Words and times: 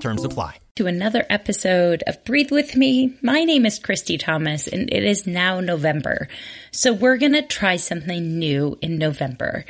Terms 0.00 0.24
apply. 0.24 0.58
To 0.76 0.86
another 0.86 1.26
episode 1.28 2.04
of 2.06 2.24
Breathe 2.24 2.52
With 2.52 2.76
Me. 2.76 3.16
My 3.20 3.44
name 3.44 3.66
is 3.66 3.78
Christy 3.78 4.16
Thomas, 4.16 4.68
and 4.68 4.92
it 4.92 5.04
is 5.04 5.26
now 5.26 5.60
November. 5.60 6.28
So 6.70 6.92
we're 6.92 7.16
gonna 7.16 7.42
try 7.42 7.76
something 7.76 8.38
new 8.38 8.78
in 8.80 8.98
November 8.98 9.64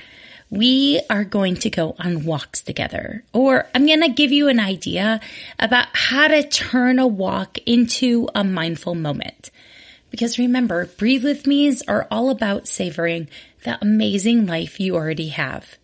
we 0.50 1.00
are 1.10 1.24
going 1.24 1.56
to 1.56 1.70
go 1.70 1.94
on 1.98 2.24
walks 2.24 2.62
together. 2.62 3.24
Or 3.32 3.66
I'm 3.74 3.86
going 3.86 4.00
to 4.00 4.08
give 4.08 4.32
you 4.32 4.48
an 4.48 4.60
idea 4.60 5.20
about 5.58 5.88
how 5.92 6.28
to 6.28 6.42
turn 6.42 6.98
a 6.98 7.06
walk 7.06 7.58
into 7.66 8.28
a 8.34 8.44
mindful 8.44 8.94
moment. 8.94 9.50
Because 10.10 10.38
remember, 10.38 10.86
breathe 10.86 11.24
with 11.24 11.46
me's 11.46 11.82
are 11.82 12.08
all 12.10 12.30
about 12.30 12.66
savoring 12.66 13.28
the 13.64 13.78
amazing 13.82 14.46
life 14.46 14.80
you 14.80 14.94
already 14.94 15.28
have. 15.28 15.76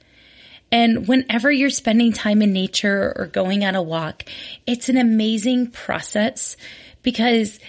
And 0.74 1.06
whenever 1.06 1.52
you're 1.52 1.70
spending 1.70 2.12
time 2.12 2.42
in 2.42 2.52
nature 2.52 3.12
or 3.14 3.26
going 3.26 3.64
on 3.64 3.76
a 3.76 3.82
walk, 3.82 4.24
it's 4.66 4.88
an 4.88 4.96
amazing 4.96 5.70
process 5.70 6.56
because 7.04 7.60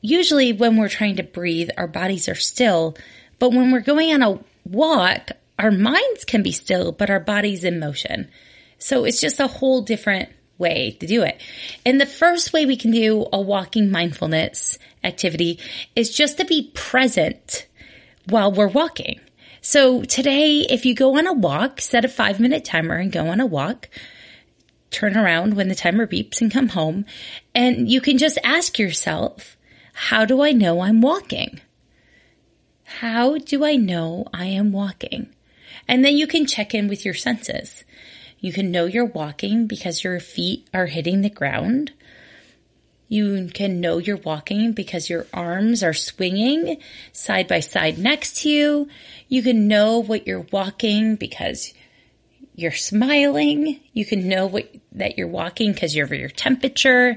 usually 0.00 0.52
when 0.52 0.76
we're 0.76 0.88
trying 0.88 1.16
to 1.16 1.24
breathe, 1.24 1.70
our 1.76 1.88
bodies 1.88 2.28
are 2.28 2.36
still. 2.36 2.96
But 3.40 3.50
when 3.50 3.72
we're 3.72 3.80
going 3.80 4.14
on 4.14 4.22
a 4.22 4.38
walk, 4.64 5.32
our 5.58 5.72
minds 5.72 6.24
can 6.24 6.44
be 6.44 6.52
still, 6.52 6.92
but 6.92 7.10
our 7.10 7.18
body's 7.18 7.64
in 7.64 7.80
motion. 7.80 8.30
So 8.78 9.04
it's 9.04 9.20
just 9.20 9.40
a 9.40 9.48
whole 9.48 9.82
different 9.82 10.28
way 10.56 10.96
to 11.00 11.08
do 11.08 11.24
it. 11.24 11.42
And 11.84 12.00
the 12.00 12.06
first 12.06 12.52
way 12.52 12.66
we 12.66 12.76
can 12.76 12.92
do 12.92 13.26
a 13.32 13.40
walking 13.40 13.90
mindfulness 13.90 14.78
activity 15.02 15.58
is 15.96 16.16
just 16.16 16.38
to 16.38 16.44
be 16.44 16.70
present 16.72 17.66
while 18.28 18.52
we're 18.52 18.68
walking. 18.68 19.18
So 19.66 20.02
today, 20.02 20.66
if 20.68 20.84
you 20.84 20.94
go 20.94 21.16
on 21.16 21.26
a 21.26 21.32
walk, 21.32 21.80
set 21.80 22.04
a 22.04 22.08
five 22.08 22.38
minute 22.38 22.66
timer 22.66 22.96
and 22.96 23.10
go 23.10 23.28
on 23.28 23.40
a 23.40 23.46
walk, 23.46 23.88
turn 24.90 25.16
around 25.16 25.56
when 25.56 25.68
the 25.68 25.74
timer 25.74 26.06
beeps 26.06 26.42
and 26.42 26.52
come 26.52 26.68
home. 26.68 27.06
And 27.54 27.90
you 27.90 28.02
can 28.02 28.18
just 28.18 28.36
ask 28.44 28.78
yourself, 28.78 29.56
how 29.94 30.26
do 30.26 30.42
I 30.42 30.52
know 30.52 30.80
I'm 30.80 31.00
walking? 31.00 31.62
How 33.00 33.38
do 33.38 33.64
I 33.64 33.76
know 33.76 34.26
I 34.34 34.44
am 34.48 34.70
walking? 34.70 35.30
And 35.88 36.04
then 36.04 36.18
you 36.18 36.26
can 36.26 36.44
check 36.44 36.74
in 36.74 36.86
with 36.86 37.06
your 37.06 37.14
senses. 37.14 37.84
You 38.40 38.52
can 38.52 38.70
know 38.70 38.84
you're 38.84 39.06
walking 39.06 39.66
because 39.66 40.04
your 40.04 40.20
feet 40.20 40.68
are 40.74 40.86
hitting 40.88 41.22
the 41.22 41.30
ground. 41.30 41.90
You 43.14 43.48
can 43.54 43.80
know 43.80 43.98
you're 43.98 44.16
walking 44.16 44.72
because 44.72 45.08
your 45.08 45.28
arms 45.32 45.84
are 45.84 45.94
swinging 45.94 46.78
side 47.12 47.46
by 47.46 47.60
side 47.60 47.96
next 47.96 48.38
to 48.38 48.48
you. 48.48 48.88
You 49.28 49.40
can 49.40 49.68
know 49.68 50.00
what 50.00 50.26
you're 50.26 50.48
walking 50.50 51.14
because 51.14 51.72
you're 52.56 52.72
smiling. 52.72 53.78
You 53.92 54.04
can 54.04 54.28
know 54.28 54.46
what, 54.46 54.68
that 54.90 55.16
you're 55.16 55.28
walking 55.28 55.74
because 55.74 55.94
of 55.94 56.10
your 56.10 56.28
temperature, 56.28 57.16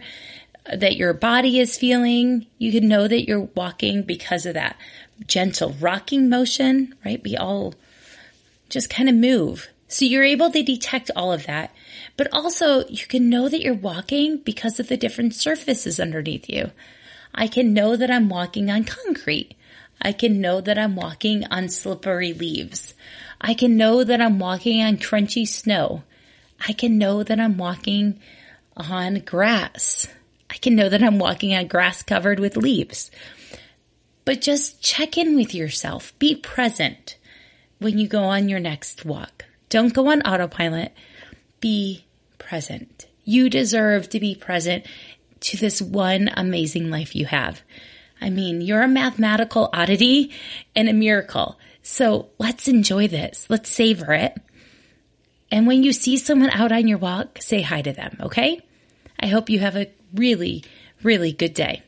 that 0.71 0.97
your 0.97 1.15
body 1.15 1.59
is 1.59 1.79
feeling. 1.79 2.45
You 2.59 2.71
can 2.71 2.87
know 2.87 3.07
that 3.07 3.25
you're 3.27 3.49
walking 3.55 4.03
because 4.03 4.45
of 4.45 4.53
that 4.53 4.77
gentle 5.25 5.75
rocking 5.79 6.29
motion, 6.29 6.93
right? 7.03 7.23
We 7.23 7.35
all 7.37 7.73
just 8.69 8.91
kind 8.91 9.09
of 9.09 9.15
move. 9.15 9.67
So 9.87 10.05
you're 10.05 10.23
able 10.23 10.51
to 10.51 10.63
detect 10.63 11.11
all 11.15 11.31
of 11.31 11.45
that, 11.45 11.73
but 12.17 12.27
also 12.33 12.85
you 12.87 13.05
can 13.07 13.29
know 13.29 13.47
that 13.47 13.61
you're 13.61 13.73
walking 13.73 14.37
because 14.37 14.79
of 14.79 14.89
the 14.89 14.97
different 14.97 15.33
surfaces 15.33 15.99
underneath 15.99 16.49
you. 16.49 16.71
I 17.33 17.47
can 17.47 17.73
know 17.73 17.95
that 17.95 18.11
I'm 18.11 18.29
walking 18.29 18.69
on 18.69 18.83
concrete. 18.83 19.55
I 20.01 20.11
can 20.11 20.41
know 20.41 20.59
that 20.61 20.77
I'm 20.77 20.95
walking 20.95 21.45
on 21.49 21.69
slippery 21.69 22.33
leaves. 22.33 22.93
I 23.39 23.53
can 23.53 23.77
know 23.77 24.03
that 24.03 24.21
I'm 24.21 24.39
walking 24.39 24.81
on 24.81 24.97
crunchy 24.97 25.47
snow. 25.47 26.03
I 26.67 26.73
can 26.73 26.97
know 26.97 27.23
that 27.23 27.39
I'm 27.39 27.57
walking 27.57 28.19
on 28.75 29.19
grass. 29.19 30.07
I 30.49 30.55
can 30.55 30.75
know 30.75 30.89
that 30.89 31.03
I'm 31.03 31.19
walking 31.19 31.55
on 31.55 31.67
grass 31.67 32.03
covered 32.03 32.39
with 32.39 32.57
leaves. 32.57 33.09
But 34.25 34.41
just 34.41 34.81
check 34.81 35.17
in 35.17 35.35
with 35.35 35.55
yourself. 35.55 36.17
Be 36.19 36.35
present 36.35 37.17
when 37.79 37.97
you 37.97 38.07
go 38.07 38.23
on 38.23 38.49
your 38.49 38.59
next 38.59 39.05
walk. 39.05 39.45
Don't 39.69 39.93
go 39.93 40.11
on 40.11 40.21
autopilot. 40.21 40.93
Be 41.59 42.05
present. 42.37 43.07
You 43.23 43.49
deserve 43.49 44.09
to 44.09 44.19
be 44.19 44.35
present 44.35 44.85
to 45.41 45.57
this 45.57 45.81
one 45.81 46.29
amazing 46.35 46.89
life 46.89 47.15
you 47.15 47.25
have. 47.25 47.61
I 48.21 48.29
mean, 48.29 48.61
you're 48.61 48.81
a 48.81 48.87
mathematical 48.87 49.69
oddity 49.73 50.31
and 50.75 50.89
a 50.89 50.93
miracle. 50.93 51.59
So 51.83 52.29
let's 52.39 52.67
enjoy 52.67 53.07
this. 53.07 53.45
Let's 53.49 53.69
savor 53.69 54.13
it. 54.13 54.35
And 55.51 55.67
when 55.67 55.83
you 55.83 55.93
see 55.93 56.17
someone 56.17 56.49
out 56.49 56.71
on 56.71 56.87
your 56.87 56.97
walk, 56.97 57.41
say 57.41 57.61
hi 57.61 57.81
to 57.81 57.93
them, 57.93 58.17
okay? 58.21 58.61
I 59.19 59.27
hope 59.27 59.49
you 59.49 59.59
have 59.59 59.75
a 59.75 59.89
really, 60.13 60.63
really 61.03 61.31
good 61.31 61.53
day. 61.53 61.83